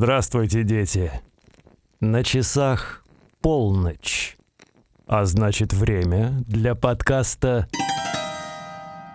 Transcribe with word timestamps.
Здравствуйте, 0.00 0.62
дети. 0.62 1.10
На 1.98 2.22
часах 2.22 3.04
полночь. 3.40 4.36
А 5.08 5.24
значит, 5.24 5.72
время 5.72 6.40
для 6.46 6.76
подкаста 6.76 7.68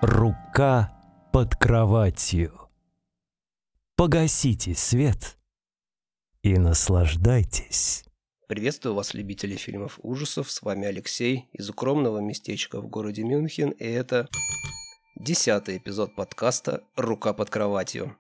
«Рука 0.01 0.93
под 1.31 1.55
кроватью». 1.55 2.69
Погасите 3.95 4.75
свет 4.75 5.37
и 6.41 6.57
наслаждайтесь. 6.57 8.03
Приветствую 8.49 8.93
вас, 8.93 9.13
любители 9.13 9.55
фильмов 9.55 9.97
ужасов. 10.03 10.51
С 10.51 10.61
вами 10.63 10.85
Алексей 10.85 11.47
из 11.53 11.69
укромного 11.69 12.19
местечка 12.19 12.81
в 12.81 12.87
городе 12.87 13.23
Мюнхен. 13.23 13.69
И 13.69 13.85
это 13.85 14.27
десятый 15.15 15.77
эпизод 15.77 16.13
подкаста 16.13 16.83
«Рука 16.97 17.31
под 17.31 17.49
кроватью». 17.49 18.17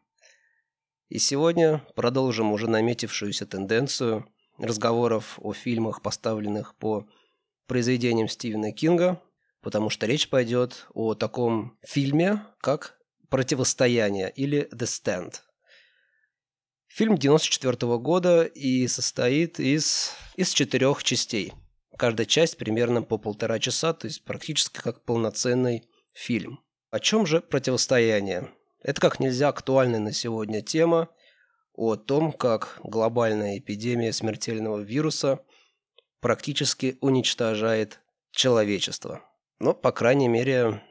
И 1.13 1.19
сегодня 1.19 1.85
продолжим 1.93 2.53
уже 2.53 2.67
наметившуюся 2.67 3.45
тенденцию 3.45 4.27
разговоров 4.57 5.37
о 5.39 5.53
фильмах, 5.53 6.01
поставленных 6.01 6.73
по 6.73 7.07
произведениям 7.67 8.27
Стивена 8.27 8.71
Кинга, 8.71 9.21
потому 9.61 9.91
что 9.91 10.07
речь 10.07 10.27
пойдет 10.27 10.87
о 10.95 11.13
таком 11.13 11.77
фильме, 11.85 12.43
как 12.59 12.97
«Противостояние» 13.29 14.33
или 14.35 14.67
«The 14.73 14.87
Stand». 14.87 15.35
Фильм 16.87 17.19
94 17.19 17.99
года 17.99 18.45
и 18.45 18.87
состоит 18.87 19.59
из, 19.59 20.13
из 20.35 20.49
четырех 20.49 21.03
частей. 21.03 21.53
Каждая 21.95 22.25
часть 22.25 22.57
примерно 22.57 23.03
по 23.03 23.19
полтора 23.19 23.59
часа, 23.59 23.93
то 23.93 24.07
есть 24.07 24.25
практически 24.25 24.81
как 24.81 25.05
полноценный 25.05 25.83
фильм. 26.15 26.61
О 26.89 26.99
чем 26.99 27.27
же 27.27 27.39
противостояние? 27.39 28.51
Это 28.83 28.99
как 28.99 29.19
нельзя 29.19 29.47
актуальная 29.47 29.99
на 29.99 30.11
сегодня 30.11 30.61
тема 30.61 31.09
о 31.73 31.95
том, 31.95 32.33
как 32.33 32.79
глобальная 32.83 33.57
эпидемия 33.57 34.11
смертельного 34.11 34.79
вируса 34.79 35.39
практически 36.19 36.97
уничтожает 37.01 38.01
человечество. 38.31 39.23
Но, 39.59 39.73
по 39.73 39.91
крайней 39.91 40.27
мере, 40.27 40.83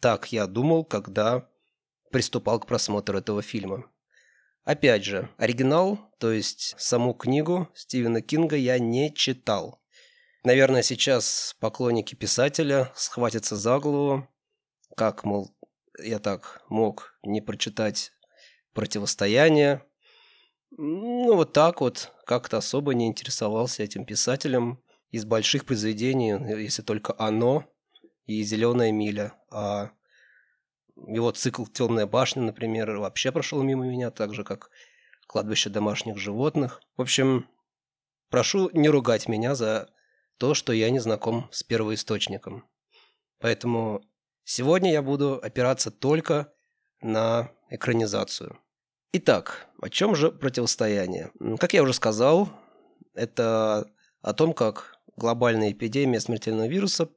так 0.00 0.32
я 0.32 0.46
думал, 0.46 0.84
когда 0.84 1.48
приступал 2.12 2.60
к 2.60 2.66
просмотру 2.66 3.18
этого 3.18 3.42
фильма. 3.42 3.90
Опять 4.62 5.04
же, 5.04 5.28
оригинал, 5.36 5.98
то 6.18 6.32
есть 6.32 6.74
саму 6.78 7.14
книгу 7.14 7.68
Стивена 7.74 8.20
Кинга 8.20 8.56
я 8.56 8.78
не 8.78 9.12
читал. 9.14 9.80
Наверное, 10.44 10.82
сейчас 10.82 11.56
поклонники 11.60 12.14
писателя 12.14 12.92
схватятся 12.94 13.56
за 13.56 13.78
голову, 13.78 14.28
как, 14.96 15.24
мол, 15.24 15.55
я 16.02 16.18
так 16.18 16.62
мог 16.68 17.18
не 17.22 17.40
прочитать 17.40 18.12
«Противостояние». 18.72 19.82
Ну, 20.70 21.34
вот 21.34 21.52
так 21.52 21.80
вот, 21.80 22.12
как-то 22.26 22.58
особо 22.58 22.94
не 22.94 23.06
интересовался 23.06 23.82
этим 23.82 24.04
писателем. 24.04 24.82
Из 25.10 25.24
больших 25.24 25.64
произведений, 25.64 26.32
если 26.60 26.82
только 26.82 27.14
«Оно» 27.18 27.64
и 28.26 28.42
«Зеленая 28.42 28.92
миля». 28.92 29.32
А 29.50 29.90
его 30.96 31.30
цикл 31.30 31.64
«Темная 31.64 32.06
башня», 32.06 32.42
например, 32.42 32.90
вообще 32.96 33.32
прошел 33.32 33.62
мимо 33.62 33.86
меня, 33.86 34.10
так 34.10 34.34
же, 34.34 34.44
как 34.44 34.70
«Кладбище 35.26 35.70
домашних 35.70 36.18
животных». 36.18 36.82
В 36.96 37.02
общем, 37.02 37.48
прошу 38.28 38.70
не 38.72 38.88
ругать 38.88 39.28
меня 39.28 39.54
за 39.54 39.88
то, 40.38 40.54
что 40.54 40.72
я 40.72 40.90
не 40.90 40.98
знаком 40.98 41.48
с 41.52 41.62
первоисточником. 41.62 42.68
Поэтому 43.38 44.02
Сегодня 44.48 44.92
я 44.92 45.02
буду 45.02 45.40
опираться 45.42 45.90
только 45.90 46.52
на 47.02 47.50
экранизацию. 47.68 48.56
Итак, 49.12 49.66
о 49.82 49.88
чем 49.88 50.14
же 50.14 50.30
противостояние? 50.30 51.32
Как 51.58 51.74
я 51.74 51.82
уже 51.82 51.92
сказал, 51.92 52.48
это 53.12 53.90
о 54.22 54.32
том, 54.34 54.52
как 54.52 55.00
глобальная 55.16 55.72
эпидемия 55.72 56.20
смертельного 56.20 56.68
вируса 56.68 57.08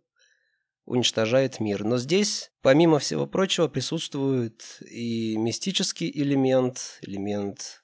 уничтожает 0.86 1.60
мир. 1.60 1.84
Но 1.84 2.00
здесь, 2.00 2.52
помимо 2.64 2.98
всего 2.98 3.28
прочего, 3.28 3.68
присутствует 3.68 4.64
и 4.90 5.38
мистический 5.38 6.10
элемент, 6.10 6.98
элемент 7.04 7.84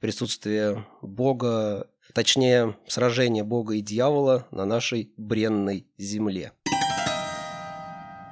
присутствия 0.00 0.84
Бога, 1.00 1.88
точнее, 2.12 2.76
сражения 2.88 3.44
Бога 3.44 3.74
и 3.74 3.82
дьявола 3.82 4.48
на 4.50 4.64
нашей 4.64 5.14
бренной 5.16 5.86
земле. 5.96 6.54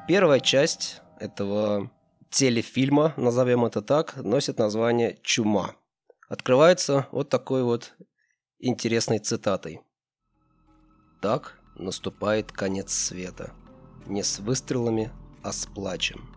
Первая 0.09 0.39
часть 0.39 1.03
этого 1.19 1.91
телефильма, 2.31 3.13
назовем 3.17 3.65
это 3.65 3.83
так, 3.83 4.15
носит 4.15 4.57
название 4.57 5.19
«Чума». 5.23 5.75
Открывается 6.29 7.09
вот 7.11 7.29
такой 7.29 7.65
вот 7.65 7.93
интересной 8.61 9.19
цитатой. 9.19 9.81
«Так 11.21 11.59
наступает 11.75 12.53
конец 12.53 12.93
света. 12.93 13.53
Не 14.07 14.23
с 14.23 14.39
выстрелами, 14.39 15.11
а 15.43 15.51
с 15.51 15.67
плачем». 15.67 16.33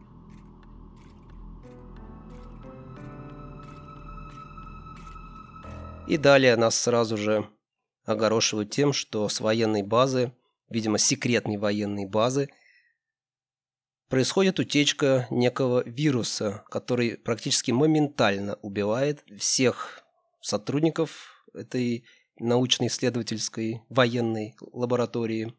И 6.08 6.18
далее 6.18 6.56
нас 6.56 6.74
сразу 6.74 7.18
же 7.18 7.47
огорошивают 8.06 8.72
тем, 8.72 8.94
что 8.94 9.29
с 9.29 9.40
военной 9.40 9.84
базы, 9.84 10.34
видимо, 10.69 10.97
секретной 10.97 11.58
военной 11.58 12.08
базы, 12.08 12.50
происходит 14.09 14.59
утечка 14.59 15.28
некого 15.30 15.84
вируса, 15.86 16.64
который 16.70 17.18
практически 17.18 17.72
моментально 17.72 18.56
убивает 18.62 19.24
всех 19.38 20.03
сотрудников 20.42 21.46
этой 21.53 22.03
научно-исследовательской 22.40 23.81
военной 23.90 24.56
лаборатории. 24.72 25.53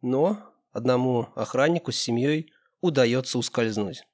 Но 0.00 0.38
одному 0.72 1.28
охраннику 1.34 1.92
с 1.92 1.96
семьей 1.96 2.52
удается 2.80 3.38
ускользнуть. 3.38 4.04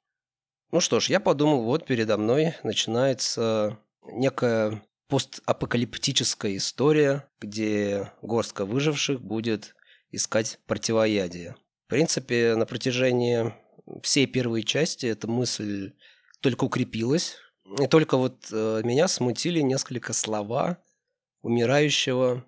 Ну 0.73 0.81
что 0.81 0.99
ж, 0.99 1.11
я 1.11 1.21
подумал, 1.21 1.63
вот 1.63 1.87
передо 1.87 2.17
мной 2.17 2.55
начинается 2.63 3.79
некая 4.03 4.83
постапокалиптическая 5.09 6.57
история, 6.57 7.29
где 7.41 8.13
горстка 8.23 8.65
выживших 8.65 9.21
будет 9.21 9.77
искать 10.11 10.59
противоядие. 10.67 11.57
В 11.87 11.91
принципе, 11.91 12.55
на 12.57 12.65
протяжении 12.67 13.53
всей 14.03 14.27
первой 14.27 14.63
части 14.63 15.07
эта 15.07 15.29
мысль 15.29 15.93
только 16.41 16.65
укрепилась. 16.65 17.37
И 17.81 17.87
только 17.87 18.17
вот 18.17 18.49
э, 18.51 18.83
меня 18.85 19.09
смутили 19.09 19.61
несколько 19.61 20.13
слова 20.13 20.79
умирающего 21.43 22.45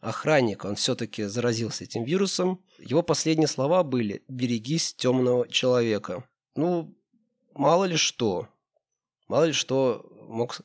охранника. 0.00 0.66
Он 0.66 0.74
все-таки 0.74 1.24
заразился 1.24 1.84
этим 1.84 2.04
вирусом. 2.04 2.64
Его 2.78 3.02
последние 3.02 3.48
слова 3.48 3.84
были 3.84 4.24
«берегись 4.28 4.94
темного 4.94 5.48
человека». 5.48 6.24
Ну, 6.56 6.96
мало 7.54 7.84
ли 7.84 7.96
что. 7.96 8.48
Мало 9.28 9.44
ли 9.44 9.52
что 9.52 10.04
мог 10.28 10.60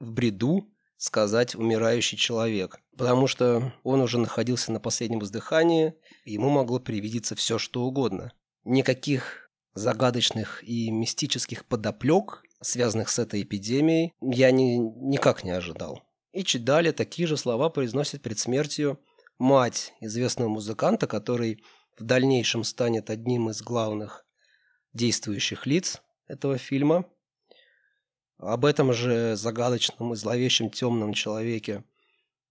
в 0.00 0.10
бреду 0.10 0.68
сказать 0.96 1.54
умирающий 1.54 2.16
человек. 2.16 2.80
Потому 2.98 3.28
что 3.28 3.72
он 3.84 4.00
уже 4.00 4.18
находился 4.18 4.72
на 4.72 4.80
последнем 4.80 5.22
издыхании, 5.22 5.94
и 6.24 6.32
ему 6.32 6.50
могло 6.50 6.80
привидеться 6.80 7.36
все, 7.36 7.56
что 7.56 7.84
угодно. 7.84 8.32
Никаких 8.64 9.50
загадочных 9.74 10.64
и 10.64 10.90
мистических 10.90 11.64
подоплек, 11.64 12.42
связанных 12.60 13.08
с 13.08 13.20
этой 13.20 13.42
эпидемией, 13.42 14.14
я 14.20 14.50
ни, 14.50 14.78
никак 15.12 15.44
не 15.44 15.52
ожидал. 15.52 16.02
И 16.32 16.42
чуть 16.42 16.64
далее 16.64 16.92
такие 16.92 17.28
же 17.28 17.36
слова 17.36 17.70
произносит 17.70 18.20
перед 18.20 18.40
смертью 18.40 18.98
мать 19.38 19.94
известного 20.00 20.48
музыканта, 20.48 21.06
который 21.06 21.62
в 21.96 22.02
дальнейшем 22.02 22.64
станет 22.64 23.10
одним 23.10 23.48
из 23.48 23.62
главных 23.62 24.26
действующих 24.92 25.66
лиц 25.66 26.02
этого 26.26 26.58
фильма– 26.58 27.04
об 28.38 28.64
этом 28.64 28.92
же 28.92 29.34
загадочном 29.34 30.12
и 30.12 30.16
зловещем 30.16 30.70
темном 30.70 31.12
человеке 31.12 31.82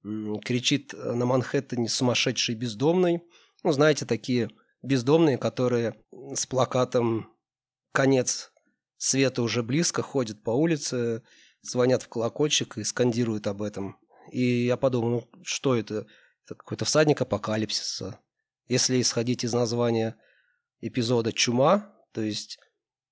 кричит 0.03 0.93
на 0.93 1.25
Манхэттене 1.25 1.89
сумасшедший 1.89 2.55
бездомный. 2.55 3.21
Ну, 3.63 3.71
знаете, 3.71 4.05
такие 4.05 4.49
бездомные, 4.81 5.37
которые 5.37 5.95
с 6.33 6.45
плакатом 6.45 7.33
«Конец 7.91 8.51
света 8.97 9.41
уже 9.41 9.63
близко» 9.63 10.01
ходят 10.01 10.43
по 10.43 10.51
улице, 10.51 11.23
звонят 11.61 12.03
в 12.03 12.07
колокольчик 12.07 12.77
и 12.77 12.83
скандируют 12.83 13.47
об 13.47 13.61
этом. 13.61 13.97
И 14.31 14.65
я 14.65 14.77
подумал, 14.77 15.09
ну 15.09 15.41
что 15.43 15.75
это? 15.75 16.05
Это 16.45 16.55
какой-то 16.55 16.85
всадник 16.85 17.21
апокалипсиса. 17.21 18.19
Если 18.67 19.01
исходить 19.01 19.43
из 19.43 19.53
названия 19.53 20.15
эпизода 20.81 21.31
«Чума», 21.33 21.93
то 22.13 22.21
есть 22.21 22.59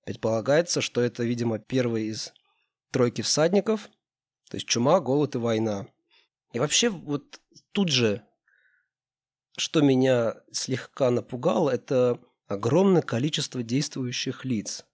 предполагается, 0.06 0.82
что 0.82 1.02
это, 1.02 1.24
видимо, 1.24 1.60
первый 1.60 2.08
из 2.08 2.34
тройки 2.92 3.22
всадников, 3.22 3.90
то 4.50 4.56
есть 4.56 4.68
чума, 4.68 5.00
голод 5.00 5.36
и 5.36 5.38
война. 5.40 5.88
И 6.54 6.60
вообще 6.60 6.90
вот 6.90 7.40
тут 7.72 7.90
же, 7.90 8.26
что 9.58 9.82
меня 9.82 10.36
слегка 10.52 11.12
напугало, 11.12 11.70
это 11.70 12.20
огромное 12.48 13.02
количество 13.02 13.64
действующих 13.64 14.46
лиц. 14.46 14.86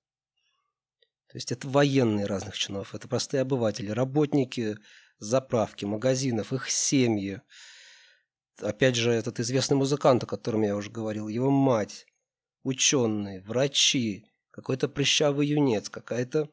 То 1.27 1.37
есть 1.37 1.51
это 1.51 1.67
военные 1.67 2.25
разных 2.25 2.57
чинов, 2.57 2.93
это 2.93 3.07
простые 3.07 3.41
обыватели, 3.41 3.89
работники 3.89 4.77
заправки, 5.19 5.85
магазинов, 5.85 6.51
их 6.51 6.69
семьи. 6.69 7.41
Опять 8.59 8.95
же, 8.95 9.11
этот 9.11 9.39
известный 9.39 9.77
музыкант, 9.77 10.23
о 10.23 10.27
котором 10.27 10.63
я 10.63 10.75
уже 10.75 10.89
говорил, 10.89 11.27
его 11.27 11.49
мать, 11.49 12.05
ученые, 12.63 13.41
врачи, 13.41 14.25
какой-то 14.49 14.89
прыщавый 14.89 15.47
юнец, 15.47 15.89
какая-то 15.89 16.49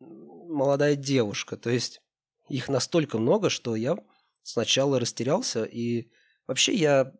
молодая 0.00 0.96
девушка. 0.96 1.56
То 1.56 1.70
есть 1.70 2.02
их 2.48 2.68
настолько 2.68 3.18
много, 3.18 3.50
что 3.50 3.76
я 3.76 3.96
сначала 4.42 5.00
растерялся, 5.00 5.64
и 5.64 6.10
вообще 6.46 6.74
я 6.74 7.12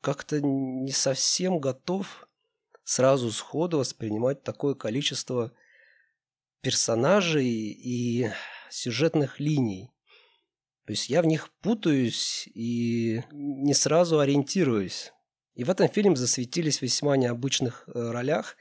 как-то 0.00 0.40
не 0.40 0.92
совсем 0.92 1.58
готов 1.58 2.28
сразу 2.84 3.32
сходу 3.32 3.78
воспринимать 3.78 4.42
такое 4.42 4.74
количество 4.74 5.52
персонажей 6.60 7.46
и 7.46 8.30
сюжетных 8.70 9.40
линий. 9.40 9.90
То 10.86 10.92
есть 10.92 11.08
я 11.08 11.22
в 11.22 11.26
них 11.26 11.50
путаюсь 11.62 12.48
и 12.54 13.22
не 13.32 13.74
сразу 13.74 14.20
ориентируюсь. 14.20 15.12
И 15.54 15.64
в 15.64 15.70
этом 15.70 15.88
фильме 15.88 16.14
засветились 16.14 16.78
в 16.78 16.82
весьма 16.82 17.16
необычных 17.16 17.88
э, 17.88 18.10
ролях 18.10 18.56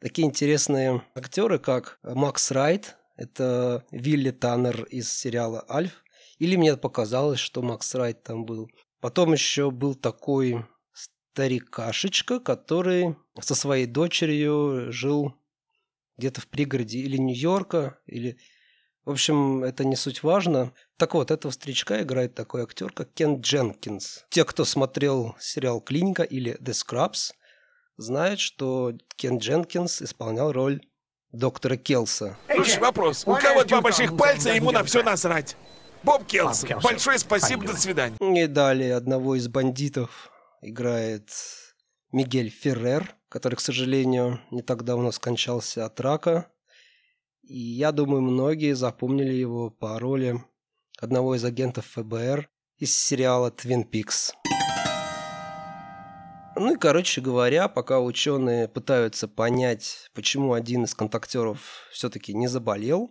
такие 0.00 0.28
интересные 0.28 1.02
актеры, 1.14 1.58
как 1.58 1.98
Макс 2.02 2.50
Райт, 2.50 2.98
это 3.16 3.84
Вилли 3.90 4.30
Таннер 4.30 4.84
из 4.84 5.12
сериала 5.12 5.64
«Альф», 5.68 6.02
или 6.38 6.56
мне 6.56 6.76
показалось, 6.76 7.38
что 7.38 7.62
Макс 7.62 7.94
Райт 7.94 8.22
там 8.22 8.44
был. 8.44 8.68
Потом 9.00 9.32
еще 9.32 9.70
был 9.70 9.94
такой 9.94 10.64
старикашечка, 10.92 12.40
который 12.40 13.16
со 13.40 13.54
своей 13.54 13.86
дочерью 13.86 14.92
жил 14.92 15.34
где-то 16.16 16.40
в 16.40 16.46
пригороде 16.48 16.98
или 17.00 17.16
Нью-Йорка, 17.16 17.98
или... 18.06 18.38
В 19.04 19.10
общем, 19.10 19.62
это 19.62 19.84
не 19.84 19.96
суть 19.96 20.22
важно. 20.22 20.72
Так 20.96 21.12
вот, 21.12 21.30
этого 21.30 21.52
старичка 21.52 22.00
играет 22.00 22.34
такой 22.34 22.62
актер, 22.62 22.90
как 22.90 23.12
Кен 23.12 23.40
Дженкинс. 23.42 24.24
Те, 24.30 24.44
кто 24.46 24.64
смотрел 24.64 25.36
сериал 25.38 25.82
«Клиника» 25.82 26.22
или 26.22 26.56
«The 26.58 26.72
Scrubs», 26.72 27.32
знают, 27.98 28.40
что 28.40 28.92
Кен 29.16 29.38
Дженкинс 29.38 30.00
исполнял 30.00 30.52
роль 30.52 30.80
доктора 31.34 31.76
Келса. 31.76 32.36
Слушай, 32.52 32.78
вопрос. 32.80 33.24
У 33.26 33.34
кого 33.34 33.64
два 33.64 33.80
больших 33.80 34.16
пальца, 34.16 34.50
ему 34.50 34.70
на 34.70 34.84
все 34.84 35.02
насрать. 35.02 35.56
Боб 36.02 36.26
Келс, 36.26 36.64
большое 36.82 37.18
спасибо, 37.18 37.66
до 37.66 37.76
свидания. 37.76 38.16
И 38.20 38.46
далее 38.46 38.94
одного 38.94 39.36
из 39.36 39.48
бандитов 39.48 40.30
играет 40.60 41.30
Мигель 42.12 42.50
Феррер, 42.50 43.16
который, 43.28 43.56
к 43.56 43.60
сожалению, 43.60 44.40
не 44.50 44.62
так 44.62 44.84
давно 44.84 45.12
скончался 45.12 45.86
от 45.86 45.98
рака. 46.00 46.50
И 47.42 47.58
я 47.58 47.90
думаю, 47.90 48.22
многие 48.22 48.74
запомнили 48.74 49.32
его 49.32 49.70
по 49.70 49.98
роли 49.98 50.42
одного 50.98 51.34
из 51.34 51.44
агентов 51.44 51.86
ФБР 51.86 52.48
из 52.78 52.96
сериала 52.96 53.50
«Твин 53.50 53.84
Пикс». 53.84 54.34
Ну 56.56 56.74
и, 56.74 56.78
короче 56.78 57.20
говоря, 57.20 57.66
пока 57.66 58.00
ученые 58.00 58.68
пытаются 58.68 59.26
понять, 59.26 60.08
почему 60.14 60.52
один 60.52 60.84
из 60.84 60.94
контактеров 60.94 61.88
все-таки 61.90 62.32
не 62.32 62.46
заболел, 62.46 63.10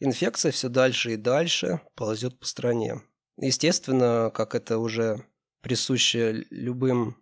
инфекция 0.00 0.52
все 0.52 0.68
дальше 0.68 1.14
и 1.14 1.16
дальше 1.16 1.80
ползет 1.94 2.38
по 2.38 2.46
стране. 2.46 3.00
Естественно, 3.38 4.30
как 4.34 4.54
это 4.54 4.76
уже 4.78 5.24
присуще 5.62 6.46
любым 6.50 7.16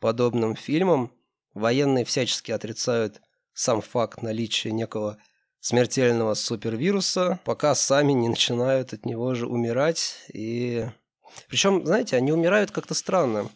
подобным 0.00 0.54
фильмам, 0.54 1.12
военные 1.54 2.04
всячески 2.04 2.52
отрицают 2.52 3.22
сам 3.54 3.80
факт 3.80 4.20
наличия 4.20 4.70
некого 4.70 5.16
смертельного 5.60 6.34
супервируса, 6.34 7.40
пока 7.44 7.74
сами 7.74 8.12
не 8.12 8.28
начинают 8.28 8.92
от 8.92 9.06
него 9.06 9.34
же 9.34 9.46
умирать. 9.46 10.16
И 10.34 10.86
причем, 11.48 11.86
знаете, 11.86 12.16
они 12.16 12.32
умирают 12.32 12.70
как-то 12.70 12.92
странно 12.92 13.48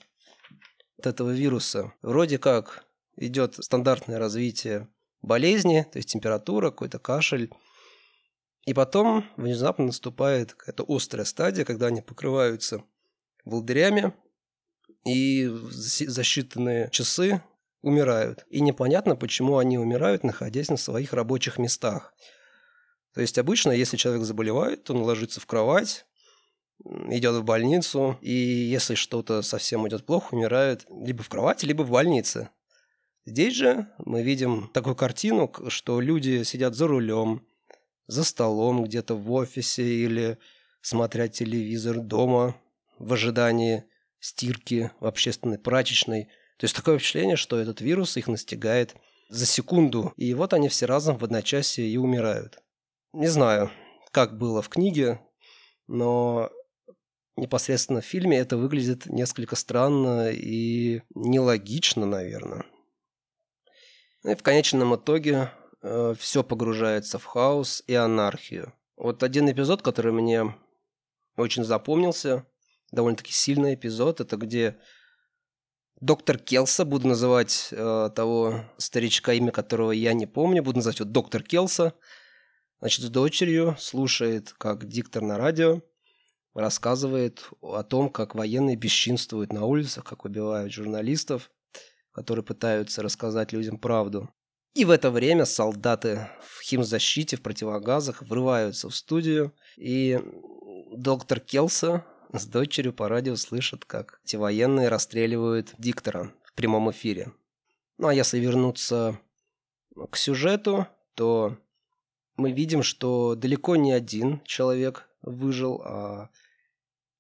от 0.99 1.07
этого 1.07 1.31
вируса. 1.31 1.93
Вроде 2.03 2.39
как 2.39 2.85
идет 3.17 3.57
стандартное 3.63 4.19
развитие 4.19 4.89
болезни, 5.23 5.87
то 5.91 5.99
есть 5.99 6.11
температура, 6.11 6.71
какой-то 6.71 6.99
кашель. 6.99 7.51
И 8.65 8.75
потом 8.75 9.25
внезапно 9.37 9.87
наступает 9.87 10.55
какая-то 10.55 10.85
острая 10.89 11.25
стадия, 11.25 11.65
когда 11.65 11.87
они 11.87 12.03
покрываются 12.03 12.83
волдырями 13.45 14.13
и 15.05 15.47
за 15.47 16.23
считанные 16.23 16.91
часы 16.91 17.43
умирают. 17.83 18.45
И 18.51 18.61
непонятно, 18.61 19.15
почему 19.15 19.59
они 19.59 19.79
умирают, 19.79 20.25
находясь 20.25 20.69
на 20.69 20.77
своих 20.77 21.13
рабочих 21.13 21.59
местах. 21.59 22.13
То 23.15 23.21
есть 23.21 23.39
обычно, 23.39 23.71
если 23.71 23.97
человек 23.97 24.25
заболевает, 24.25 24.91
он 24.91 24.99
ложится 24.99 25.41
в 25.41 25.47
кровать, 25.47 26.05
идет 26.85 27.35
в 27.35 27.45
больницу, 27.45 28.19
и 28.21 28.33
если 28.33 28.95
что-то 28.95 29.43
совсем 29.43 29.87
идет 29.89 30.07
плохо, 30.07 30.35
умирает 30.35 30.87
либо 30.91 31.23
в 31.23 31.29
кровати, 31.29 31.65
либо 31.65 31.83
в 31.83 31.91
больнице. 31.91 32.51
Здесь 33.25 33.55
же 33.55 33.89
мы 33.99 34.23
видим 34.23 34.71
такую 34.73 34.95
картину, 34.95 35.53
что 35.69 36.01
люди 36.01 36.45
сидят 36.45 36.75
за 36.75 36.87
рулем, 36.87 37.45
за 38.07 38.23
столом 38.23 38.85
где-то 38.85 39.15
в 39.15 39.33
офисе 39.33 39.83
или 39.83 40.39
смотря 40.81 41.27
телевизор 41.27 41.99
дома 41.99 42.57
в 42.99 43.13
ожидании 43.13 43.85
стирки 44.21 44.93
в 45.01 45.07
общественной 45.07 45.59
прачечной. 45.59 46.25
То 46.59 46.65
есть 46.65 46.77
такое 46.77 46.99
впечатление, 46.99 47.37
что 47.37 47.59
этот 47.59 47.81
вирус 47.81 48.17
их 48.17 48.29
настигает 48.29 48.95
за 49.29 49.45
секунду, 49.45 50.13
и 50.17 50.33
вот 50.35 50.55
они 50.55 50.69
все 50.69 50.87
разом 50.87 51.19
в 51.19 51.25
одночасье 51.25 51.87
и 51.87 51.97
умирают. 51.97 52.59
Не 53.13 53.27
знаю, 53.27 53.71
как 54.13 54.39
было 54.39 54.63
в 54.63 54.69
книге, 54.69 55.21
но 55.89 56.51
непосредственно 57.37 58.01
в 58.01 58.05
фильме 58.05 58.39
это 58.39 58.57
выглядит 58.57 59.07
несколько 59.07 59.57
странно 59.57 60.31
и 60.31 61.03
нелогично, 61.15 62.07
наверное. 62.07 62.65
Ну 64.23 64.33
и 64.33 64.35
в 64.35 64.43
конечном 64.43 64.97
итоге 64.97 65.53
э, 65.83 66.15
все 66.19 66.43
погружается 66.43 67.19
в 67.19 67.25
хаос 67.25 67.83
и 67.87 67.95
анархию. 67.95 68.73
Вот 68.97 69.23
один 69.23 69.51
эпизод, 69.51 69.83
который 69.83 70.13
мне 70.13 70.55
очень 71.37 71.65
запомнился, 71.65 72.47
довольно-таки 72.93 73.33
сильный 73.33 73.75
эпизод, 73.75 74.21
это 74.21 74.37
где 74.37 74.79
доктор 76.01 76.39
Келса, 76.39 76.85
буду 76.85 77.09
называть 77.09 77.69
э, 77.71 78.11
того 78.15 78.65
старичка, 78.79 79.35
имя 79.35 79.53
которого 79.53 79.93
я 79.93 80.13
не 80.15 80.27
помню, 80.27 80.63
буду 80.63 80.79
называть 80.79 81.01
вот 81.01 81.13
доктор 81.13 81.43
Келса, 81.43 81.95
значит, 82.81 83.05
с 83.05 83.09
дочерью 83.11 83.77
слушает, 83.79 84.55
как 84.59 84.89
диктор 84.89 85.23
на 85.23 85.37
радио 85.37 85.83
рассказывает 86.57 87.49
о 87.61 87.83
том, 87.83 88.09
как 88.09 88.35
военные 88.35 88.77
бесчинствуют 88.77 89.53
на 89.53 89.65
улицах, 89.65 90.05
как 90.05 90.25
убивают 90.25 90.73
журналистов, 90.73 91.51
которые 92.13 92.45
пытаются 92.45 93.03
рассказать 93.03 93.53
людям 93.53 93.79
правду. 93.79 94.31
И 94.75 94.85
в 94.85 94.91
это 94.91 95.11
время 95.11 95.45
солдаты 95.45 96.29
в 96.41 96.63
химзащите, 96.63 97.37
в 97.37 97.43
противогазах 97.43 98.23
врываются 98.23 98.89
в 98.89 98.95
студию, 98.95 99.55
и 99.77 100.21
доктор 100.93 101.41
Келса 101.41 102.05
с 102.33 102.47
дочерью 102.47 102.93
по 102.93 103.09
радио 103.09 103.37
слышат, 103.37 103.85
как 103.85 104.21
эти 104.25 104.37
военные 104.37 104.89
расстреливают 104.89 105.75
диктора 105.79 106.33
в 106.45 106.53
прямом 106.55 106.91
эфире. 106.91 107.33
Ну 107.99 108.09
а 108.09 108.15
если 108.15 108.39
вернуться 108.39 109.19
к 110.11 110.17
сюжету, 110.17 110.87
то 111.15 111.57
мы 112.37 112.53
видим, 112.53 112.83
что 112.83 113.35
далеко 113.35 113.77
не 113.77 113.93
один 113.93 114.43
человек 114.45 115.09
выжил, 115.23 115.81
а 115.83 116.31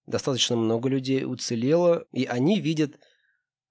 достаточно 0.06 0.56
много 0.56 0.88
людей 0.88 1.25
уцелело, 1.25 2.06
и 2.12 2.25
они 2.25 2.60
видят 2.60 2.98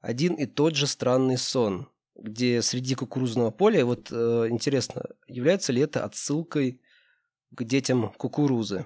один 0.02 0.36
и 0.36 0.46
тот 0.46 0.76
же 0.76 0.88
странный 0.88 1.38
сон, 1.38 1.90
где 2.16 2.62
среди 2.62 2.96
кукурузного 2.96 3.52
поля, 3.52 3.86
вот 3.86 4.12
э, 4.12 4.48
интересно, 4.50 5.04
является 5.28 5.74
ли 5.74 5.82
это 5.82 6.04
отсылкой 6.06 6.82
к 7.52 7.64
детям 7.64 8.14
кукурузы? 8.14 8.86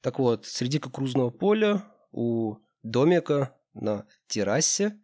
Так 0.00 0.18
вот, 0.18 0.46
среди 0.46 0.78
кукурузного 0.78 1.30
поля 1.30 1.84
у 2.10 2.56
домика 2.82 3.56
на 3.74 4.06
террасе 4.26 5.00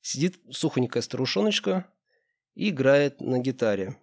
сидит 0.00 0.40
сухонькая 0.50 1.02
старушоночка 1.02 1.90
и 2.54 2.70
играет 2.70 3.20
на 3.20 3.38
гитаре. 3.38 3.98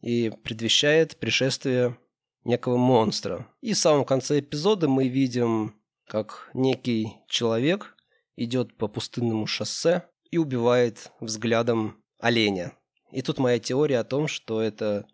И 0.00 0.30
предвещает 0.44 1.18
пришествие 1.18 1.98
некого 2.44 2.76
монстра. 2.76 3.46
И 3.60 3.72
в 3.74 3.78
самом 3.78 4.04
конце 4.04 4.40
эпизода 4.40 4.88
мы 4.88 5.08
видим, 5.08 5.74
как 6.06 6.50
некий 6.54 7.18
человек 7.28 7.96
идет 8.36 8.76
по 8.76 8.88
пустынному 8.88 9.46
шоссе 9.46 10.08
и 10.30 10.38
убивает 10.38 11.12
взглядом 11.20 12.02
оленя. 12.18 12.72
И 13.12 13.22
тут 13.22 13.38
моя 13.38 13.58
теория 13.58 13.98
о 13.98 14.04
том, 14.04 14.28
что 14.28 14.60
это, 14.60 15.06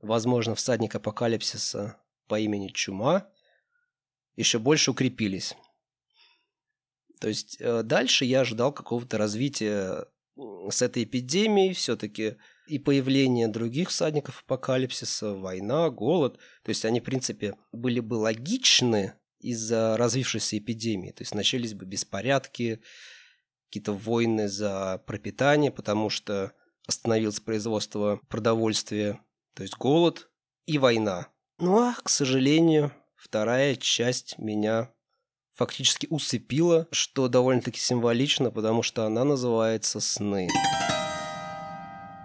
возможно, 0.00 0.54
всадник 0.54 0.94
апокалипсиса 0.94 1.96
по 2.28 2.38
имени 2.38 2.68
Чума, 2.68 3.28
еще 4.36 4.58
больше 4.58 4.92
укрепились. 4.92 5.54
То 7.20 7.28
есть 7.28 7.56
э, 7.60 7.82
дальше 7.82 8.24
я 8.24 8.40
ожидал 8.40 8.72
какого-то 8.72 9.18
развития 9.18 10.06
с 10.70 10.80
этой 10.80 11.04
эпидемией. 11.04 11.74
Все-таки 11.74 12.36
и 12.70 12.78
появление 12.78 13.48
других 13.48 13.88
всадников 13.88 14.44
апокалипсиса, 14.44 15.34
война, 15.34 15.90
голод. 15.90 16.38
То 16.62 16.68
есть 16.68 16.84
они, 16.84 17.00
в 17.00 17.04
принципе, 17.04 17.56
были 17.72 17.98
бы 17.98 18.14
логичны 18.14 19.14
из-за 19.40 19.96
развившейся 19.96 20.58
эпидемии. 20.58 21.10
То 21.10 21.22
есть 21.22 21.34
начались 21.34 21.74
бы 21.74 21.84
беспорядки, 21.84 22.80
какие-то 23.66 23.92
войны 23.92 24.48
за 24.48 25.02
пропитание, 25.06 25.70
потому 25.72 26.10
что 26.10 26.52
остановилось 26.86 27.40
производство 27.40 28.20
продовольствия, 28.28 29.20
то 29.54 29.62
есть 29.62 29.76
голод 29.76 30.30
и 30.66 30.78
война. 30.78 31.28
Ну 31.58 31.78
а, 31.78 31.94
к 31.94 32.08
сожалению, 32.08 32.92
вторая 33.16 33.76
часть 33.76 34.38
меня 34.38 34.92
фактически 35.54 36.06
усыпила, 36.10 36.88
что 36.90 37.28
довольно-таки 37.28 37.78
символично, 37.78 38.50
потому 38.50 38.82
что 38.82 39.04
она 39.04 39.24
называется 39.24 40.00
«Сны». 40.00 40.48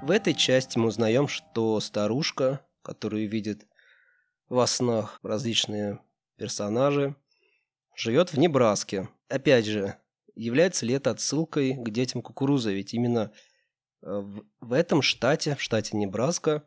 В 0.06 0.12
этой 0.12 0.36
части 0.36 0.78
мы 0.78 0.90
узнаем, 0.90 1.28
что 1.28 1.80
старушка, 1.80 2.62
которую 2.84 3.28
видит 3.28 3.66
во 4.50 4.68
снах 4.68 5.20
различные 5.24 6.00
персонажи, 6.38 7.16
живет 7.96 8.32
в 8.32 8.38
Небраске. 8.38 9.10
Опять 9.30 9.66
же, 9.66 9.96
является 10.36 10.86
ли 10.86 10.94
это 10.94 11.10
отсылкой 11.10 11.74
к 11.74 11.90
детям 11.90 12.22
кукурузы? 12.22 12.72
Ведь 12.76 12.94
именно 12.94 13.32
э, 14.04 14.24
в 14.60 14.74
этом 14.74 15.02
штате, 15.02 15.56
в 15.56 15.62
штате 15.64 15.98
Небраска, 15.98 16.64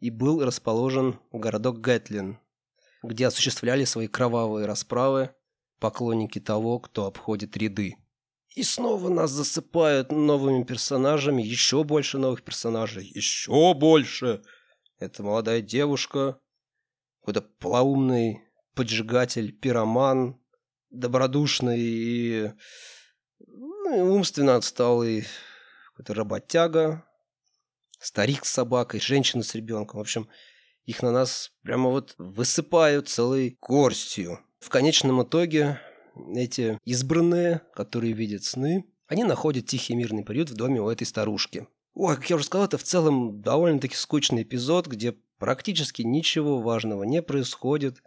и 0.00 0.10
был 0.10 0.44
расположен 0.44 1.18
городок 1.32 1.80
Гэтлин, 1.80 2.38
где 3.02 3.28
осуществляли 3.28 3.84
свои 3.84 4.08
кровавые 4.08 4.66
расправы 4.66 5.34
поклонники 5.80 6.38
того, 6.38 6.80
кто 6.80 7.06
обходит 7.06 7.56
ряды. 7.56 7.96
И 8.54 8.62
снова 8.62 9.08
нас 9.08 9.32
засыпают 9.32 10.12
новыми 10.12 10.62
персонажами, 10.62 11.42
еще 11.42 11.82
больше 11.82 12.18
новых 12.18 12.42
персонажей, 12.42 13.04
еще 13.04 13.74
больше. 13.74 14.42
Это 14.98 15.24
молодая 15.24 15.60
девушка, 15.60 16.38
какой-то 17.20 17.42
плаумный 17.42 18.42
поджигатель, 18.74 19.52
пироман, 19.52 20.40
добродушный 20.90 21.80
и, 21.80 22.52
ну, 23.40 24.14
умственно 24.14 24.54
отсталый 24.54 25.26
какой-то 25.88 26.14
работяга, 26.14 27.04
старик 27.98 28.44
с 28.44 28.52
собакой, 28.52 29.00
женщина 29.00 29.42
с 29.42 29.56
ребенком. 29.56 29.98
В 29.98 30.02
общем, 30.02 30.28
их 30.84 31.02
на 31.02 31.10
нас 31.10 31.50
прямо 31.62 31.90
вот 31.90 32.14
высыпают 32.18 33.08
целой 33.08 33.58
горстью. 33.60 34.38
В 34.60 34.68
конечном 34.68 35.22
итоге 35.24 35.80
эти 36.34 36.78
избранные, 36.84 37.62
которые 37.74 38.12
видят 38.12 38.44
сны, 38.44 38.84
они 39.06 39.24
находят 39.24 39.66
тихий 39.66 39.94
мирный 39.94 40.24
приют 40.24 40.50
в 40.50 40.54
доме 40.54 40.80
у 40.80 40.88
этой 40.88 41.04
старушки. 41.06 41.66
Ой, 41.94 42.16
как 42.16 42.28
я 42.30 42.36
уже 42.36 42.44
сказал, 42.44 42.66
это 42.66 42.78
в 42.78 42.82
целом 42.82 43.40
довольно-таки 43.40 43.94
скучный 43.94 44.42
эпизод, 44.42 44.86
где 44.86 45.12
практически 45.38 46.02
ничего 46.02 46.60
важного 46.60 47.04
не 47.04 47.22
происходит. 47.22 48.02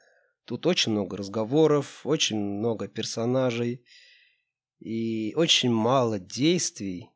Тут 0.46 0.66
очень 0.66 0.92
много 0.92 1.18
разговоров, 1.18 2.02
очень 2.06 2.38
много 2.38 2.88
персонажей 2.88 3.84
и 4.80 5.34
очень 5.36 5.70
мало 5.72 6.20
действий 6.20 7.10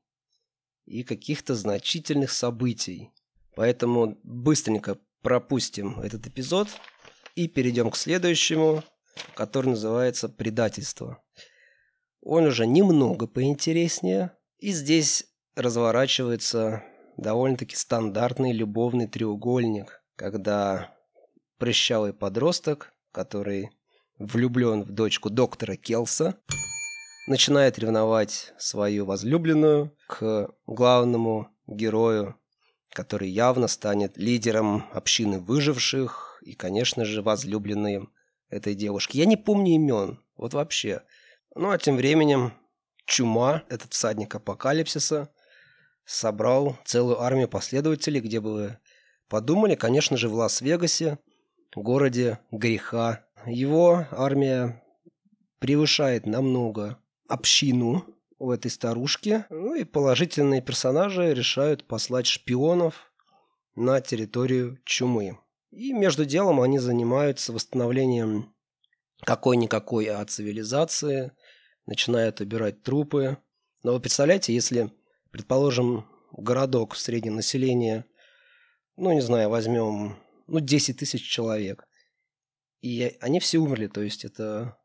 и 0.85 1.03
каких-то 1.03 1.55
значительных 1.55 2.31
событий. 2.31 3.11
Поэтому 3.55 4.17
быстренько 4.23 4.97
пропустим 5.21 5.99
этот 5.99 6.27
эпизод 6.27 6.67
и 7.35 7.47
перейдем 7.47 7.91
к 7.91 7.97
следующему, 7.97 8.83
который 9.35 9.71
называется 9.71 10.29
«Предательство». 10.29 11.23
Он 12.21 12.45
уже 12.45 12.67
немного 12.67 13.27
поинтереснее, 13.27 14.37
и 14.59 14.71
здесь 14.71 15.25
разворачивается 15.55 16.83
довольно-таки 17.17 17.75
стандартный 17.75 18.53
любовный 18.53 19.07
треугольник, 19.07 20.03
когда 20.15 20.95
прыщавый 21.57 22.13
подросток, 22.13 22.93
который 23.11 23.71
влюблен 24.17 24.83
в 24.83 24.91
дочку 24.91 25.29
доктора 25.29 25.75
Келса, 25.75 26.39
начинает 27.27 27.79
ревновать 27.79 28.53
свою 28.57 29.05
возлюбленную 29.05 29.95
к 30.07 30.49
главному 30.65 31.49
герою, 31.67 32.35
который 32.91 33.29
явно 33.29 33.67
станет 33.67 34.17
лидером 34.17 34.85
общины 34.91 35.39
выживших 35.39 36.41
и, 36.43 36.53
конечно 36.53 37.05
же, 37.05 37.21
возлюбленной 37.21 38.09
этой 38.51 38.75
девушки. 38.75 39.17
Я 39.17 39.25
не 39.25 39.37
помню 39.37 39.75
имен, 39.75 40.19
вот 40.37 40.53
вообще. 40.53 41.01
Ну 41.55 41.71
а 41.71 41.77
тем 41.77 41.95
временем 41.97 42.53
Чума, 43.05 43.63
этот 43.69 43.93
всадник 43.93 44.35
апокалипсиса, 44.35 45.29
собрал 46.05 46.77
целую 46.85 47.21
армию 47.21 47.47
последователей, 47.47 48.21
где 48.21 48.39
бы 48.39 48.53
вы 48.53 48.77
подумали, 49.27 49.75
конечно 49.75 50.17
же, 50.17 50.29
в 50.29 50.35
Лас-Вегасе, 50.35 51.17
городе 51.75 52.39
греха. 52.51 53.25
Его 53.45 54.05
армия 54.11 54.83
превышает 55.59 56.25
намного 56.25 56.99
общину 57.27 58.05
у 58.39 58.51
этой 58.51 58.69
старушки. 58.69 59.45
Ну 59.49 59.75
и 59.75 59.83
положительные 59.83 60.61
персонажи 60.61 61.33
решают 61.33 61.87
послать 61.87 62.27
шпионов 62.27 63.11
на 63.75 64.01
территорию 64.01 64.79
чумы. 64.83 65.37
И 65.71 65.93
между 65.93 66.25
делом 66.25 66.59
они 66.59 66.79
занимаются 66.79 67.53
восстановлением 67.53 68.53
какой-никакой 69.21 70.05
от 70.07 70.29
цивилизации, 70.29 71.31
начинают 71.85 72.41
убирать 72.41 72.83
трупы. 72.83 73.37
Но 73.83 73.93
вы 73.93 73.99
представляете, 73.99 74.53
если, 74.53 74.91
предположим, 75.31 76.07
городок 76.31 76.93
в 76.93 76.99
среднем 76.99 77.35
населения, 77.35 78.05
ну, 78.97 79.13
не 79.13 79.21
знаю, 79.21 79.49
возьмем, 79.49 80.17
ну, 80.47 80.59
10 80.59 80.97
тысяч 80.97 81.23
человек, 81.23 81.87
и 82.81 83.17
они 83.21 83.39
все 83.39 83.59
умерли, 83.59 83.87
то 83.87 84.01
есть 84.01 84.25
это 84.25 84.77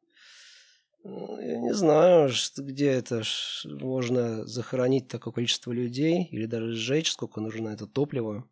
ну, 1.08 1.40
я 1.40 1.58
не 1.60 1.72
знаю, 1.72 2.30
где 2.56 2.90
это 2.90 3.22
можно 3.64 4.44
захоронить 4.44 5.06
такое 5.06 5.32
количество 5.32 5.70
людей 5.70 6.24
или 6.32 6.46
даже 6.46 6.72
сжечь, 6.72 7.12
сколько 7.12 7.40
нужно 7.40 7.68
это 7.68 7.86
топлива. 7.86 8.48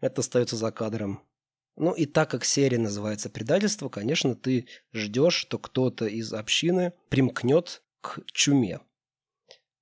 Это 0.00 0.22
остается 0.22 0.56
за 0.56 0.72
кадром. 0.72 1.27
Ну 1.80 1.92
и 1.92 2.06
так 2.06 2.28
как 2.28 2.44
серия 2.44 2.78
называется 2.78 3.30
«Предательство», 3.30 3.88
конечно, 3.88 4.34
ты 4.34 4.66
ждешь, 4.92 5.34
что 5.34 5.60
кто-то 5.60 6.06
из 6.06 6.32
общины 6.32 6.92
примкнет 7.08 7.82
к 8.00 8.18
чуме. 8.32 8.80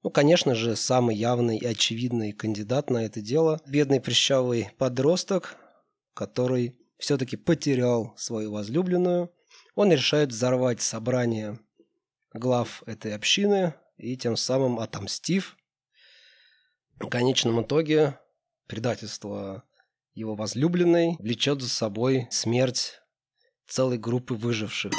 Ну, 0.02 0.10
конечно 0.10 0.54
же, 0.54 0.76
самый 0.76 1.16
явный 1.16 1.56
и 1.56 1.64
очевидный 1.64 2.32
кандидат 2.32 2.90
на 2.90 3.06
это 3.06 3.22
дело– 3.22 3.62
бедный 3.66 4.02
прыщавый 4.02 4.68
подросток, 4.76 5.56
который 6.12 6.78
все-таки 6.98 7.38
потерял 7.38 8.12
свою 8.18 8.52
возлюбленную. 8.52 9.32
Он 9.74 9.90
решает 9.90 10.32
взорвать 10.32 10.82
собрание 10.82 11.58
глав 12.34 12.82
этой 12.84 13.14
общины 13.14 13.72
и 13.96 14.18
тем 14.18 14.36
самым 14.36 14.80
отомстив. 14.80 15.56
В 17.00 17.08
конечном 17.08 17.62
итоге 17.62 18.18
предательство 18.66 19.64
его 20.16 20.34
возлюбленной 20.34 21.16
влечет 21.18 21.60
за 21.60 21.68
собой 21.68 22.26
смерть 22.30 23.00
целой 23.68 23.98
группы 23.98 24.34
выживших. 24.34 24.92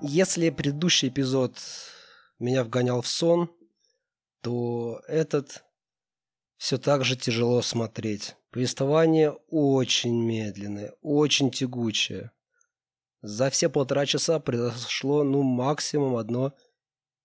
Если 0.00 0.50
предыдущий 0.50 1.08
эпизод 1.08 1.58
меня 2.38 2.62
вгонял 2.62 3.02
в 3.02 3.08
сон, 3.08 3.50
то 4.42 5.02
этот 5.08 5.64
все 6.56 6.78
так 6.78 7.04
же 7.04 7.16
тяжело 7.16 7.62
смотреть. 7.62 8.36
Повествование 8.50 9.32
очень 9.48 10.14
медленное, 10.24 10.94
очень 11.02 11.50
тягучее. 11.50 12.30
За 13.22 13.50
все 13.50 13.68
полтора 13.68 14.06
часа 14.06 14.38
произошло, 14.38 15.24
ну, 15.24 15.42
максимум 15.42 16.16
одно 16.16 16.52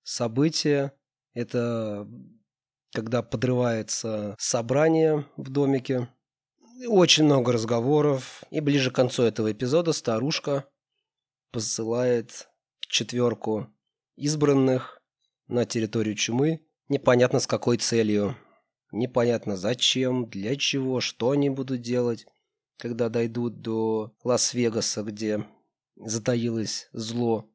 событие. 0.01 0.93
Это 1.33 2.07
когда 2.93 3.21
подрывается 3.21 4.35
собрание 4.39 5.25
в 5.37 5.49
домике. 5.49 6.09
Очень 6.87 7.25
много 7.25 7.51
разговоров. 7.51 8.43
И 8.51 8.59
ближе 8.59 8.91
к 8.91 8.95
концу 8.95 9.23
этого 9.23 9.51
эпизода 9.51 9.93
старушка 9.93 10.65
посылает 11.51 12.47
четверку 12.79 13.67
избранных 14.15 15.01
на 15.47 15.65
территорию 15.65 16.15
чумы. 16.15 16.65
Непонятно 16.87 17.39
с 17.39 17.47
какой 17.47 17.77
целью. 17.77 18.35
Непонятно 18.91 19.55
зачем, 19.55 20.27
для 20.27 20.55
чего, 20.55 20.99
что 20.99 21.31
они 21.31 21.49
будут 21.49 21.81
делать, 21.81 22.25
когда 22.77 23.09
дойдут 23.09 23.61
до 23.61 24.15
Лас-Вегаса, 24.23 25.03
где 25.03 25.45
затаилось 25.95 26.89
зло. 26.91 27.51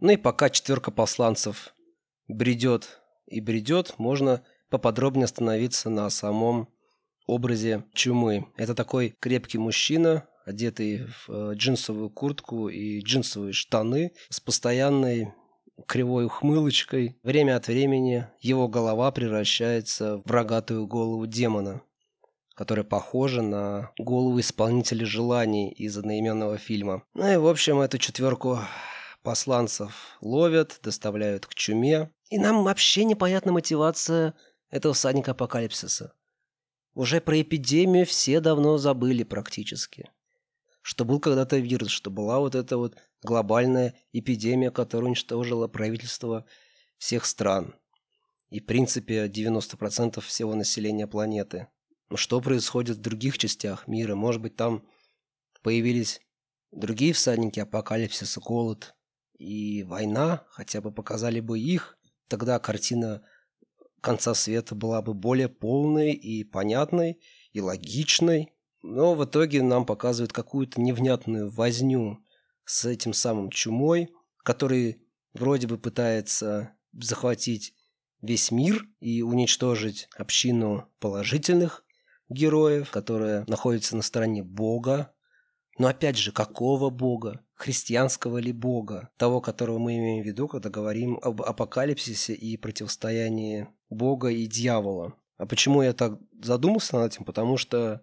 Ну 0.00 0.10
и 0.10 0.16
пока 0.16 0.50
четверка 0.50 0.90
посланцев 0.90 1.74
бредет 2.28 3.00
и 3.26 3.40
бредет, 3.40 3.98
можно 3.98 4.44
поподробнее 4.72 5.26
остановиться 5.26 5.90
на 5.90 6.08
самом 6.08 6.68
образе 7.26 7.84
чумы. 7.92 8.46
Это 8.56 8.74
такой 8.74 9.14
крепкий 9.20 9.58
мужчина, 9.58 10.26
одетый 10.46 11.06
в 11.06 11.30
э, 11.30 11.54
джинсовую 11.54 12.08
куртку 12.08 12.68
и 12.70 13.00
джинсовые 13.00 13.52
штаны 13.52 14.12
с 14.30 14.40
постоянной 14.40 15.34
кривой 15.86 16.24
ухмылочкой. 16.24 17.18
Время 17.22 17.56
от 17.56 17.68
времени 17.68 18.26
его 18.40 18.66
голова 18.66 19.12
превращается 19.12 20.22
в 20.24 20.30
рогатую 20.30 20.86
голову 20.86 21.26
демона, 21.26 21.82
которая 22.54 22.84
похожа 22.84 23.42
на 23.42 23.92
голову 23.98 24.40
исполнителя 24.40 25.04
желаний 25.04 25.70
из 25.70 25.98
одноименного 25.98 26.56
фильма. 26.56 27.02
Ну 27.12 27.30
и, 27.30 27.36
в 27.36 27.46
общем, 27.46 27.80
эту 27.80 27.98
четверку 27.98 28.58
посланцев 29.22 30.16
ловят, 30.22 30.80
доставляют 30.82 31.46
к 31.46 31.54
чуме. 31.54 32.10
И 32.30 32.38
нам 32.38 32.64
вообще 32.64 33.04
непонятна 33.04 33.52
мотивация 33.52 34.34
этого 34.72 34.94
всадника 34.94 35.30
апокалипсиса. 35.30 36.14
Уже 36.94 37.20
про 37.20 37.40
эпидемию 37.40 38.04
все 38.04 38.40
давно 38.40 38.78
забыли 38.78 39.22
практически. 39.22 40.10
Что 40.80 41.04
был 41.04 41.20
когда-то 41.20 41.58
вирус, 41.58 41.90
что 41.90 42.10
была 42.10 42.40
вот 42.40 42.56
эта 42.56 42.76
вот 42.76 42.96
глобальная 43.22 43.94
эпидемия, 44.12 44.72
которая 44.72 45.08
уничтожила 45.08 45.68
правительство 45.68 46.44
всех 46.98 47.26
стран. 47.26 47.74
И, 48.50 48.60
в 48.60 48.66
принципе, 48.66 49.26
90% 49.28 50.20
всего 50.20 50.54
населения 50.54 51.06
планеты. 51.06 51.68
Но 52.10 52.16
что 52.16 52.40
происходит 52.40 52.96
в 52.96 53.00
других 53.00 53.38
частях 53.38 53.86
мира? 53.86 54.14
Может 54.14 54.42
быть, 54.42 54.56
там 54.56 54.84
появились 55.62 56.20
другие 56.72 57.12
всадники 57.12 57.60
апокалипсиса, 57.60 58.40
голод 58.40 58.94
и 59.38 59.82
война, 59.84 60.44
хотя 60.50 60.80
бы 60.80 60.92
показали 60.92 61.40
бы 61.40 61.58
их, 61.58 61.96
тогда 62.28 62.58
картина 62.58 63.22
конца 64.02 64.34
света 64.34 64.74
была 64.74 65.00
бы 65.00 65.14
более 65.14 65.48
полной 65.48 66.12
и 66.12 66.44
понятной, 66.44 67.20
и 67.52 67.60
логичной. 67.60 68.52
Но 68.82 69.14
в 69.14 69.24
итоге 69.24 69.62
нам 69.62 69.86
показывают 69.86 70.32
какую-то 70.32 70.80
невнятную 70.80 71.50
возню 71.50 72.18
с 72.64 72.84
этим 72.84 73.14
самым 73.14 73.50
чумой, 73.50 74.10
который 74.42 75.02
вроде 75.32 75.68
бы 75.68 75.78
пытается 75.78 76.74
захватить 76.92 77.74
весь 78.20 78.50
мир 78.50 78.84
и 79.00 79.22
уничтожить 79.22 80.08
общину 80.16 80.88
положительных 80.98 81.84
героев, 82.28 82.90
которая 82.90 83.44
находится 83.46 83.96
на 83.96 84.02
стороне 84.02 84.42
Бога. 84.42 85.14
Но 85.78 85.88
опять 85.88 86.16
же, 86.16 86.32
какого 86.32 86.90
Бога? 86.90 87.44
Христианского 87.54 88.38
ли 88.38 88.52
Бога? 88.52 89.10
Того, 89.16 89.40
которого 89.40 89.78
мы 89.78 89.96
имеем 89.96 90.24
в 90.24 90.26
виду, 90.26 90.48
когда 90.48 90.70
говорим 90.70 91.18
об 91.22 91.42
апокалипсисе 91.42 92.34
и 92.34 92.56
противостоянии 92.56 93.68
Бога 93.92 94.28
и 94.28 94.46
дьявола. 94.46 95.14
А 95.38 95.46
почему 95.46 95.82
я 95.82 95.92
так 95.92 96.18
задумался 96.42 96.96
над 96.96 97.12
этим? 97.12 97.24
Потому 97.24 97.56
что 97.56 98.02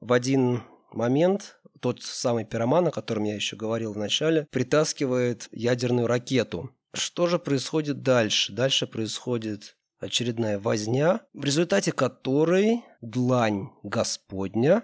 в 0.00 0.12
один 0.12 0.62
момент 0.92 1.58
тот 1.80 2.02
самый 2.02 2.44
пироман, 2.44 2.88
о 2.88 2.90
котором 2.90 3.24
я 3.24 3.34
еще 3.34 3.56
говорил 3.56 3.92
в 3.92 3.98
начале, 3.98 4.46
притаскивает 4.50 5.48
ядерную 5.52 6.06
ракету. 6.06 6.70
Что 6.94 7.26
же 7.26 7.38
происходит 7.38 8.02
дальше? 8.02 8.52
Дальше 8.52 8.86
происходит 8.86 9.76
очередная 9.98 10.58
возня, 10.58 11.20
в 11.34 11.44
результате 11.44 11.92
которой 11.92 12.82
длань 13.00 13.70
Господня 13.82 14.82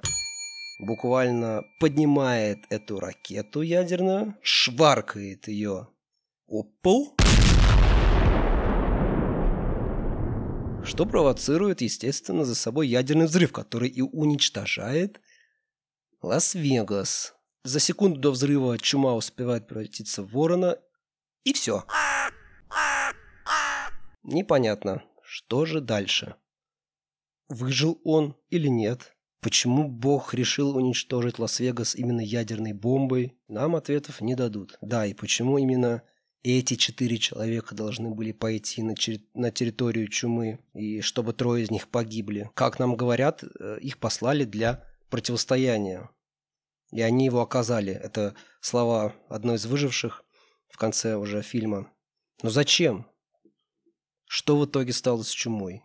буквально 0.81 1.62
поднимает 1.81 2.59
эту 2.71 2.99
ракету 3.00 3.62
ядерную, 3.62 4.37
шваркает 4.43 5.49
ее 5.49 5.88
о 6.47 6.64
пол, 6.64 7.14
что 10.85 11.07
провоцирует, 11.07 11.81
естественно, 11.81 12.45
за 12.45 12.55
собой 12.55 12.89
ядерный 12.89 13.26
взрыв, 13.26 13.52
который 13.52 13.89
и 13.89 14.02
уничтожает 14.02 15.21
Лас-Вегас. 16.21 17.35
За 17.65 17.78
секунду 17.78 18.19
до 18.19 18.30
взрыва 18.33 18.78
чума 18.78 19.15
успевает 19.15 19.69
превратиться 19.69 20.23
в 20.23 20.33
ворона, 20.33 20.78
и 21.45 21.52
все. 21.52 21.85
Непонятно, 24.23 25.02
что 25.23 25.65
же 25.65 25.80
дальше. 25.80 26.37
Выжил 27.49 28.00
он 28.04 28.37
или 28.50 28.69
нет? 28.69 29.17
Почему 29.41 29.89
Бог 29.89 30.35
решил 30.35 30.76
уничтожить 30.76 31.39
Лас-Вегас 31.39 31.97
именно 31.97 32.21
ядерной 32.21 32.73
бомбой, 32.73 33.37
нам 33.49 33.75
ответов 33.75 34.21
не 34.21 34.35
дадут. 34.35 34.78
Да, 34.80 35.04
и 35.04 35.15
почему 35.15 35.59
именно 35.59 36.02
эти 36.43 36.75
четыре 36.75 37.19
человека 37.19 37.75
должны 37.75 38.11
были 38.11 38.33
пойти 38.33 38.83
на, 38.83 38.93
чер- 38.93 39.23
на 39.35 39.50
территорию 39.50 40.09
чумы, 40.09 40.59
и 40.75 41.00
чтобы 41.00 41.33
трое 41.33 41.63
из 41.63 41.71
них 41.71 41.89
погибли. 41.89 42.50
Как 42.55 42.78
нам 42.78 42.97
говорят, 42.97 43.45
э, 43.45 43.78
их 43.81 43.99
послали 43.99 44.45
для 44.45 44.85
противостояния. 45.09 46.11
И 46.91 47.00
они 47.00 47.26
его 47.26 47.41
оказали. 47.41 47.93
Это 47.93 48.35
слова 48.61 49.15
одной 49.28 49.57
из 49.57 49.67
выживших 49.67 50.25
в 50.69 50.76
конце 50.76 51.17
уже 51.17 51.43
фильма. 51.43 51.91
Но 52.43 52.50
зачем? 52.50 53.07
Что 54.26 54.59
в 54.59 54.67
итоге 54.67 54.93
стало 54.93 55.23
с 55.23 55.31
чумой? 55.31 55.83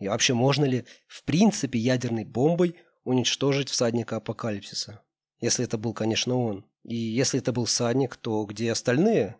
И 0.00 0.08
вообще, 0.08 0.34
можно 0.34 0.64
ли 0.64 0.84
в 1.06 1.24
принципе 1.24 1.78
ядерной 1.78 2.24
бомбой 2.24 2.76
уничтожить 3.04 3.68
всадника 3.68 4.16
апокалипсиса? 4.16 5.02
Если 5.40 5.64
это 5.64 5.78
был, 5.78 5.94
конечно, 5.94 6.36
он. 6.36 6.66
И 6.86 6.94
если 6.94 7.40
это 7.40 7.52
был 7.52 7.64
всадник, 7.64 8.14
то 8.16 8.44
где 8.44 8.70
остальные? 8.70 9.36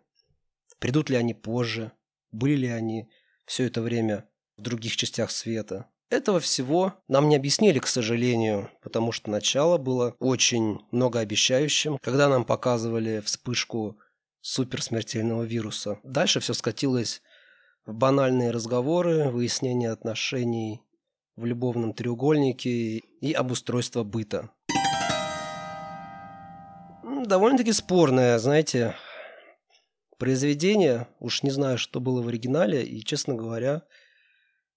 Придут 0.79 1.09
ли 1.09 1.15
они 1.15 1.33
позже? 1.33 1.93
Были 2.31 2.55
ли 2.55 2.67
они 2.67 3.09
все 3.45 3.63
это 3.63 3.81
время 3.81 4.29
в 4.57 4.61
других 4.61 4.97
частях 4.97 5.31
света? 5.31 5.87
Этого 6.09 6.41
всего 6.41 6.95
нам 7.07 7.29
не 7.29 7.37
объяснили, 7.37 7.79
к 7.79 7.87
сожалению, 7.87 8.69
потому 8.81 9.13
что 9.13 9.31
начало 9.31 9.77
было 9.77 10.15
очень 10.19 10.81
многообещающим, 10.91 11.97
когда 12.01 12.27
нам 12.27 12.43
показывали 12.43 13.21
вспышку 13.21 13.97
суперсмертельного 14.41 15.43
вируса. 15.43 15.99
Дальше 16.03 16.41
все 16.41 16.53
скатилось 16.53 17.21
в 17.85 17.93
банальные 17.93 18.51
разговоры, 18.51 19.29
выяснение 19.29 19.91
отношений 19.91 20.81
в 21.37 21.45
любовном 21.45 21.93
треугольнике 21.93 22.97
и 22.97 23.31
обустройство 23.31 24.03
быта. 24.03 24.49
Довольно-таки 27.27 27.73
спорное, 27.73 28.39
знаете, 28.39 28.95
произведение. 30.17 31.09
Уж 31.19 31.43
не 31.43 31.51
знаю, 31.51 31.77
что 31.77 31.99
было 31.99 32.21
в 32.21 32.29
оригинале, 32.29 32.85
и, 32.85 33.03
честно 33.03 33.35
говоря, 33.35 33.81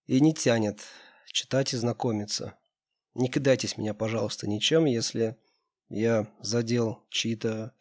и 0.07 0.21
не 0.21 0.35
тянет 0.35 0.81
читать 1.27 1.73
и 1.75 1.77
знакомиться. 1.77 2.59
Не 3.15 3.29
кидайтесь 3.29 3.77
меня, 3.77 3.95
пожалуйста, 3.95 4.49
ничем, 4.49 4.87
если 4.87 5.37
я 5.91 6.27
задел 6.41 7.07
чьи-то 7.11 7.73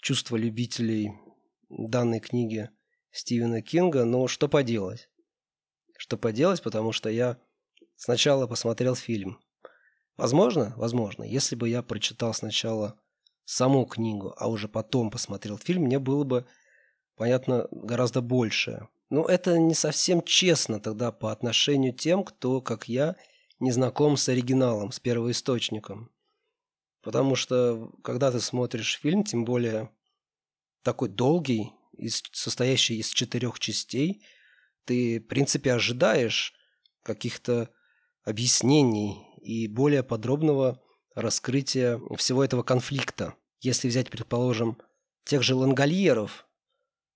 чувства 0.00 0.36
любителей 0.36 1.10
данной 1.68 2.20
книги 2.20 2.70
Стивена 3.10 3.60
Кинга, 3.60 4.04
но 4.04 4.28
что 4.28 4.48
поделать? 4.48 5.08
Что 5.98 6.16
поделать, 6.16 6.62
потому 6.62 6.92
что 6.92 7.08
я 7.08 7.38
сначала 7.96 8.46
посмотрел 8.46 8.94
фильм. 8.94 9.40
Возможно, 10.16 10.74
возможно, 10.76 11.24
если 11.24 11.56
бы 11.56 11.68
я 11.68 11.82
прочитал 11.82 12.32
сначала 12.34 12.96
саму 13.50 13.84
книгу, 13.84 14.32
а 14.36 14.48
уже 14.48 14.68
потом 14.68 15.10
посмотрел 15.10 15.58
фильм, 15.58 15.82
мне 15.82 15.98
было 15.98 16.22
бы, 16.22 16.46
понятно, 17.16 17.66
гораздо 17.72 18.20
больше. 18.20 18.88
Но 19.10 19.24
это 19.24 19.58
не 19.58 19.74
совсем 19.74 20.22
честно 20.22 20.78
тогда 20.78 21.10
по 21.10 21.32
отношению 21.32 21.92
тем, 21.92 22.22
кто, 22.22 22.60
как 22.60 22.88
я, 22.88 23.16
не 23.58 23.72
знаком 23.72 24.16
с 24.16 24.28
оригиналом, 24.28 24.92
с 24.92 25.00
первоисточником. 25.00 26.12
Потому 27.02 27.34
что, 27.34 27.90
когда 28.04 28.30
ты 28.30 28.40
смотришь 28.40 29.00
фильм, 29.02 29.24
тем 29.24 29.44
более 29.44 29.90
такой 30.84 31.08
долгий, 31.08 31.72
из, 31.92 32.22
состоящий 32.32 32.98
из 32.98 33.08
четырех 33.08 33.58
частей, 33.58 34.22
ты, 34.84 35.18
в 35.18 35.26
принципе, 35.26 35.72
ожидаешь 35.72 36.54
каких-то 37.02 37.68
объяснений 38.22 39.26
и 39.42 39.66
более 39.66 40.04
подробного 40.04 40.80
раскрытия 41.16 42.00
всего 42.16 42.44
этого 42.44 42.62
конфликта. 42.62 43.34
Если 43.60 43.88
взять, 43.88 44.10
предположим, 44.10 44.78
тех 45.24 45.42
же 45.42 45.54
лангольеров, 45.54 46.46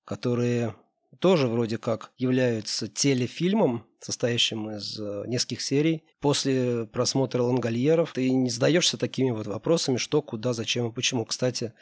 которые 0.04 0.74
тоже 1.18 1.48
вроде 1.48 1.78
как 1.78 2.12
являются 2.18 2.88
телефильмом, 2.88 3.86
состоящим 3.98 4.70
из 4.70 4.98
э, 5.00 5.24
нескольких 5.26 5.62
серий. 5.62 6.04
После 6.20 6.86
просмотра 6.86 7.42
лангольеров 7.42 8.12
ты 8.12 8.30
не 8.30 8.50
задаешься 8.50 8.98
такими 8.98 9.30
вот 9.30 9.46
вопросами, 9.46 9.96
что, 9.96 10.20
куда, 10.20 10.52
зачем 10.52 10.88
и 10.88 10.92
почему. 10.92 11.24
Кстати, 11.24 11.72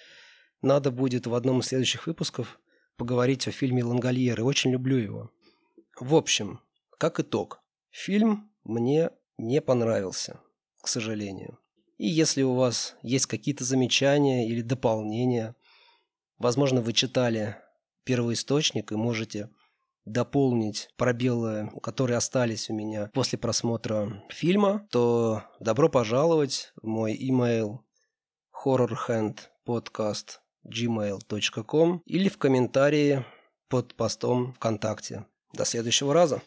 надо 0.61 0.91
будет 0.91 1.27
в 1.27 1.35
одном 1.35 1.61
из 1.61 1.67
следующих 1.67 2.07
выпусков 2.07 2.61
поговорить 2.97 3.49
о 3.49 3.51
фильме 3.51 3.83
«Лангольеры». 3.83 4.45
Очень 4.45 4.71
люблю 4.71 4.97
его. 4.97 5.31
В 5.99 6.15
общем, 6.15 6.61
как 6.99 7.19
итог, 7.19 7.61
фильм 7.91 8.53
мне 8.63 9.11
не 9.39 9.61
понравился, 9.61 10.41
к 10.81 10.87
сожалению. 10.87 11.59
И 12.03 12.09
если 12.09 12.43
у 12.43 12.55
вас 12.55 12.97
есть 13.05 13.27
какие-то 13.27 13.63
замечания 13.63 14.49
или 14.49 14.61
дополнения, 14.61 15.55
возможно, 16.37 16.81
вы 16.81 16.95
читали 16.95 17.59
первоисточник 18.03 18.91
и 18.91 18.97
можете 18.97 19.51
дополнить 20.05 20.89
пробелы, 20.97 21.71
которые 21.81 22.17
остались 22.17 22.69
у 22.69 22.75
меня 22.75 23.09
после 23.15 23.39
просмотра 23.39 24.21
фильма, 24.31 24.85
то 24.91 25.45
добро 25.61 25.89
пожаловать 25.89 26.73
в 26.83 26.89
мой 26.89 27.17
email 27.17 27.79
horrorhandpodcast 28.65 30.41
gmail.com 30.67 32.03
или 32.05 32.29
в 32.29 32.37
комментарии 32.37 33.25
под 33.69 33.95
постом 33.95 34.55
ВКонтакте. 34.55 35.27
До 35.53 35.65
следующего 35.65 36.13
раза. 36.13 36.43